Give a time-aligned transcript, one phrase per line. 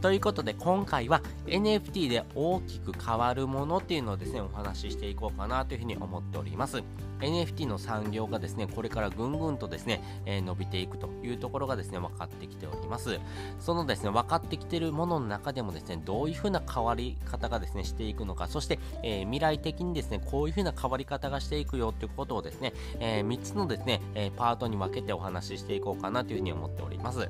[0.00, 6.82] ということで今回は NFT で大きく変わるものっていうのをですねお話ししていこうかなというふうに思っております。
[7.20, 13.20] NFT の産業がですねこれからぐんぐんとですね、えー、伸びていくというところがですね分かってきております。
[13.58, 18.48] そのですね分かってきているものの中でもですねどういうふうな変わり方がですねしていくのか。
[18.48, 27.28] そして、えー、未来的にですねこういうふうな変わり方がしていくよということをですね、えー、3つのですね、えパートに分けてお話ししていこうかなというふうに思っております。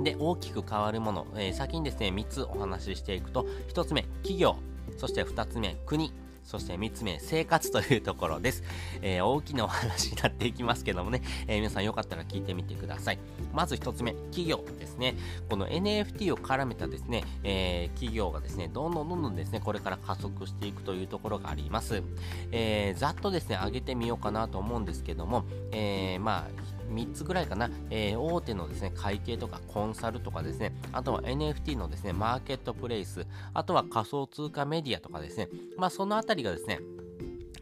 [0.00, 4.56] で、大きく変わるもの、えー、先にですね、3つお話ししていくと、1つ目、企業、
[4.98, 6.12] そして2つ目、国、
[6.44, 8.62] そして3つ目、生活というところです。
[9.00, 13.18] えー、大きなお話になっていきますけどもね、えー、皆さんよかったら聞いてみてください。
[13.52, 15.14] まず1つ目、企業ですね。
[15.48, 22.02] この NFT を絡めたですね、えー、企業がですね、どんどんどんどんですね、これから加速していくというところがあります。
[22.50, 36.80] えざっとですね、上げてみようかなと思うんですけども、えまあ、3つぐらいかな、えー、大手のですね、会計とかコンサルとかですね、あとは NFT のですね、マーケットプレイス、あとは仮想通貨メディアとかですね、まあそのあたりがですね、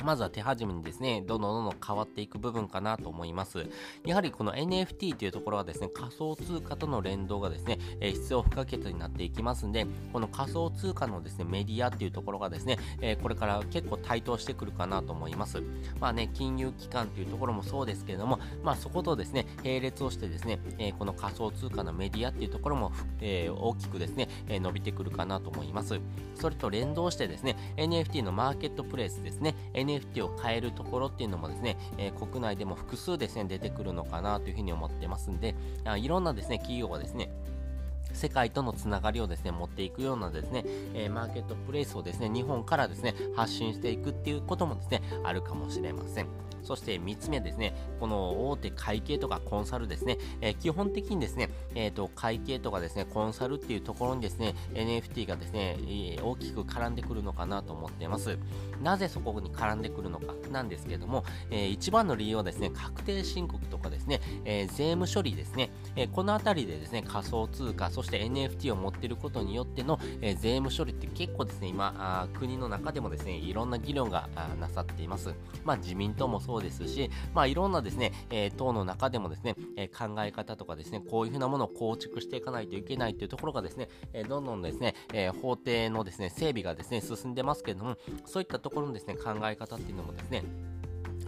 [0.04, 3.66] まずは手始めにですね、どんどんどんどん変わっていく部分かなと思います。
[4.04, 15.62] やはりこの NFT というところはですね、仮想通貨との連動がですね、え、必要不可欠になっていきますんで、この仮想通貨のですね、メディアっていうところがですね、え、これから結構台頭してくるかなと思います。
[16.00, 26.00] まあね、金融機関というところもそうですけれども、まあそことですね、並列をしてですね、え、この仮想通貨のメディアっていうところも、え大きくですね、え伸びてくるかなと思います。
[26.34, 29.54] それと連動してですね、NFT のマーケットプレイスですね、
[29.98, 37.30] NFT を変えるところっていうのもですね、えー、国内でも複数ですね、出てくるのかなというふうに思ってますんで、あいろんなですね、企業がですね、
[38.12, 40.64] 世界とのつながりをですね、持っていくようなですね、
[40.94, 46.49] えー、マーケットプレイスをですね、日本からですね、発信していくっていうこともですね、あるかもしれません。
[46.62, 58.38] そして3つ目ですね、この大手会計とかコンサルですね、えー、基本的にですね、え、ー、と、会計とかですね、コンサルっていうところにですね、NFT がですね、大きく絡んでくるのかなと思っています。
[58.82, 74.28] なぜそこに絡んでくるのかなんですけれども、えー、一番の理由はですね、確定申告とかですね、え税務処理ですね、えこのあたりでですね、仮想通貨、そして NFT を持っていることによっての、え税務処理って結構ですね、今あ、国の中でもですね、いろんな議論が
[74.58, 75.34] なさっています。
[75.64, 90.42] まあ、自民党もそうですし、まあ、いろんなですね、えー、党の中でもですね、え、考え方とかですね、こういうふうなものを構築していかないといけないというところがですね、え、どんどんですね、え法廷のですね、整備がですね、進んでますけれども、そういったところのですね、考え方っていうのもですね、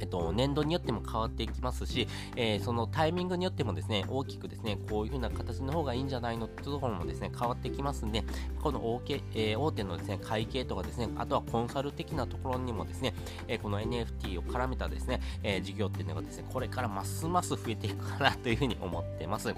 [0.02, 8.24] えっと、年度によっても変わっていきますし、えー、そのタイミングによってもですね、大きくですね、こういう風な形の方がいいんじゃないのってところもですね、変わってきますんで、
[8.60, 13.14] この大手,、えー、大手のですね、会計とかですね、あとはコンサル的なところにもですね、
[13.46, 19.54] えー、この NFT を絡めたですね、え事業っていうのがですね、これからますます増えていくかなというふうに思ってます。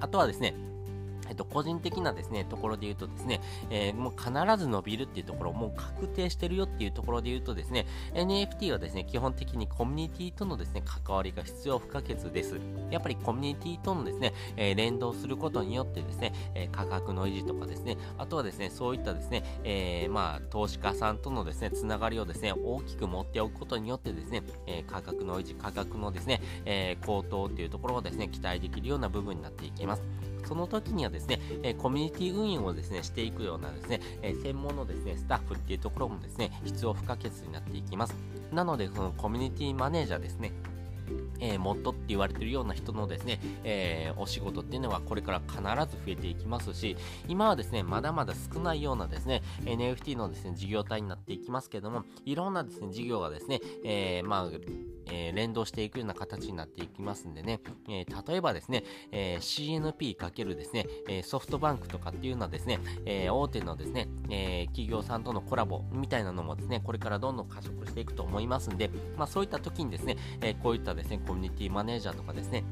[0.00, 0.54] あとはですね、
[1.32, 4.28] えっと、個人的なですね、ところで言うとですね、えー、もう必
[4.62, 12.60] ず伸びるっていうところ、もう確定してるよっていうところで言うとですね、NFT はですね、基本的にコミュニティとのですね、関わりが必要不可欠です。
[12.90, 30.31] やっぱりコミュニティとのですね、えー、連動することによってですね、えー、価格の維持とかですね、あとはですね、そういったですね、えまあ、投資家さんとのですね、つながりをですね、大きく持っておくことによってですね、え価格の維持、価格のですね、え高騰っていうところをですね、期待できるような部分になっていきます。
[30.44, 38.14] その時にはですね、えコミュニティ運営をですね、していくようなですね、え専門のですね、スタッフっていうところもですね、必要不可欠になっていきます。
[38.52, 40.52] なので、そのコミュニティマネージャーですね、
[41.40, 46.96] えー、モッドって言われてるような人のですね、えー、お仕事っていうのはこれから必ず増えていきますし、
[47.28, 54.50] 今はですね、まだまだ少ないようなですね、NFT のですね、事業体になっていきますけども、いろんなですね、事業がですね、えー、まあ、
[55.06, 72.64] えー、連動していくような形になっていきますんでね、えー、例えばですね、えー、CNP× ですね、えソフトバンクとかっていうのはですね、え大手のですね、え企業さんとのコラボみたいなのもですね、これからどんどん加速していくと思いますんで、まあそういった時にですね、えこういったですね、コミュニティマネージャーとかですね、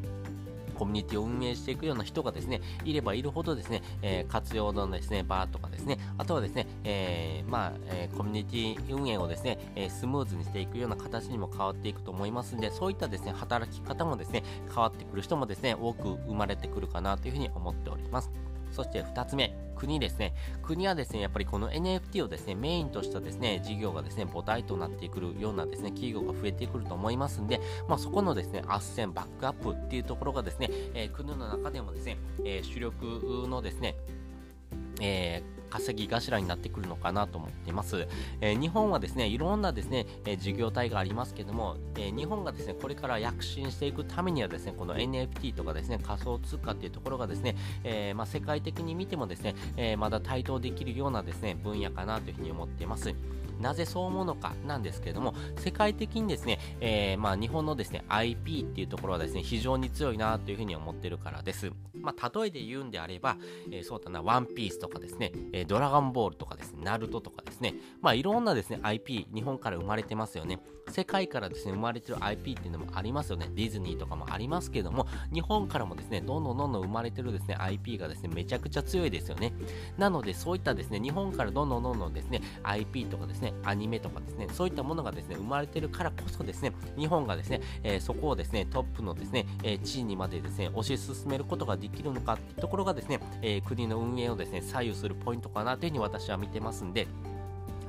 [0.80, 8.44] コミュニティを運営していくような人がですね、いればいるほどですね、えー、活用のですね、バーとかですね、あとはですね、えー、まあ、えー、コミュニ
[8.76, 18.30] ティ運営をですね、えスムーズにしていくような形にも変わっていくと思いますんで、そういったですね、働き方もですね、変わってくる人もですね、多く生まれてくるかなというふうに思っております。
[18.72, 20.34] そして2つ目、国ですね。
[20.62, 33.96] 国はですね、やっぱりこの NFT をですね、メインとしたですね、事業がですね、母体となってくるようなですね、企業が増えてくると思いますんで、まあ、そこのですね、斡旋、バックアップっていうところがですね、えー、国の中でもですね、えー、主力のですね、
[35.00, 38.06] えー稼ぎ頭になってくるのかなと思っています。
[38.40, 53.14] えー、日本はですね、いろんなですね、えー、事業体がありますけども、えー、日本がですね、これから躍進していくためにはですね、この NFT とかですね、仮想通貨っていうところがですね、えまあ、世界的に見てもですね、えまだ対等できるようなですね、分野かなというふうに思っています。
[53.60, 61.70] なぜそう思うのかなんですけれども、世界的にですね、えー、まあ、日本のですね、IP っていうところはですね、非常に強いなというふうに思ってるからです。
[61.94, 63.36] まあ、例えで言うんであれば、
[63.70, 70.60] えー、そうだな、ワンピースとかですね、えー、ドラゴンボールとかですね、ナルトとかですね、まあ、いろんなですね、IP、日本から生まれてますよね。
[70.90, 73.48] 世界からですね、生まれてる IP っていうのもありますよね。
[73.54, 79.52] ディズニーとかもありますけども、日本からもですね、どんどんどんどん生まれてるですね、IP がですね、めちゃくちゃ強いですよね。
[79.96, 97.06] なので、そういったですね、日本からどんどんどんどんですね、IP とかですね、アニメとかですね、そういったものがですね、生まれてるからこそですね、日本がですね、えー、そこをですね、トップのですね、えー、地位にまでですね、推し進めることができるのかっていうところがですね、えー、国の運営をですね、左右するポイントかなというふうに私は見てますんで、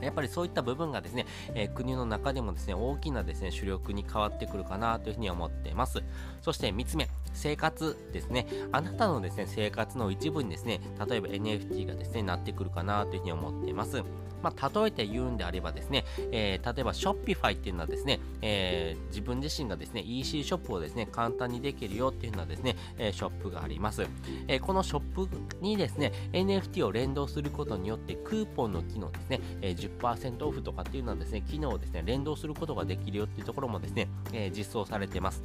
[0.02, 6.04] やっぱりそういった部分がですね、えー、国の中でもですね、大きなですね、主力に変わってくるかなというふうに思っています。
[6.42, 8.48] そして3つ目、生活ですね。
[8.72, 14.04] あなたのですね、生活の一部にですね、例えば NFT がですね、なってくるかなというふうに思っています。
[14.42, 24.06] まあ、例えて言うんであればですね、えー、例えば Shopify っていうのはですね、えー、自分自身がですね、EC ショップをですね、簡単にできるよっていうのはですね、えー、ショップがあります。
[24.48, 25.28] えこのショップ
[25.62, 35.44] にですね、NFT を連動することによって、クーポンの機能ですね、え10%オフとかっていうのはですね、機能をですね、連動することができるよっていうところもですね、え実装されてます。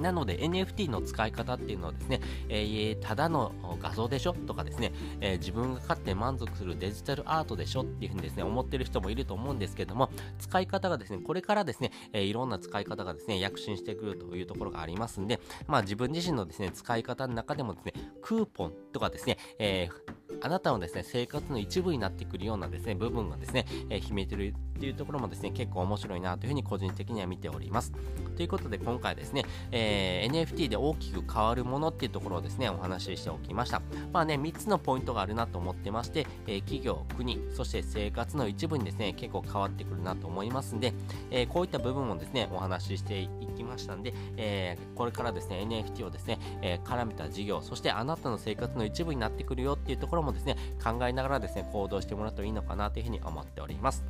[0.00, 17.92] なので NFT の使い方っていうのはですね、えー、ただの画像でしょとかですね、えー、自分が買って満足するデジタルアートでしょっていうふうにですね、思ってる人もいると思うんですけども、使い方がですね、これからですね、えー、いろんな使い方がですね、躍進してくるというところがありますんで、まあ自分自身のですね、使い方の中でもですね、
[18.22, 27.92] クーポンとかですね、えーあなたのですね、生活の一部になってくるようなですね、部分がですね、えー、秘めてるっていうところもですね、結構面白いなというふうに個人的には見ております。
[28.36, 33.82] ということで今回ですね、えー、NFT で大きく変わるものっていうところをですね、お話ししておきました。
[34.12, 40.92] まあね、3つのポイントがあるなと思ってまして、えー、企業、国、そして生活の一部にですね、結構変わってくるなと思いますんで、
[41.30, 54.04] えー、こういった部分をですね、お話ししていきましたんで、えー、これからですね、NFT をですね、え絡めた事業、そしてあなたの生活の一部になってくるよっていうところもですね、考えながらですね、行動してもらうといいのかなというふうに思っております。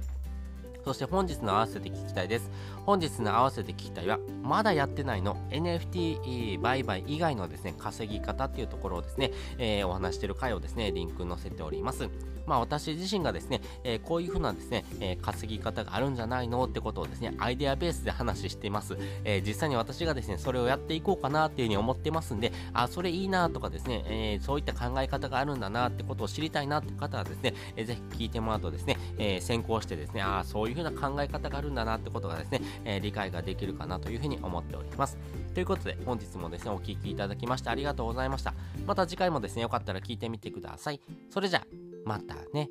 [0.84, 2.50] そして本日の合わせて聞きたいです。
[2.84, 12.08] 本日の合わせて聞きたいは、まだやってないの NFT 売買以外のですね、稼ぎ方っていうところをですね、えー、お話してる回をですね、リンク載せております。
[12.46, 18.96] まあ私自身がですね、えー、こういう風なですね、えー、稼ぎ方があるんじゃないのってことをですね、アイデアベースで話しています。
[19.25, 35.19] えー、実際に私がですね、それをやっていこうかなっていう風に思ってますんで、あ、それいいなとかですね、えそういった考え方があるんだなってことを知りたいなって方はですね、えー、ぜひ聞いてもらうとですね、え先行してですね、あそういいう風な考え方があるんだなってことがですね、え理解ができるかなという風に思っております。
[35.55, 38.55] ということで、本日もですね、お聴きいただきましてありがとうございました。
[38.87, 41.01] また次回もですね、よかったら聞いてみてください。
[41.31, 41.67] それじゃあ、
[42.05, 42.71] またね。